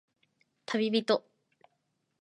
[0.65, 1.29] たびびと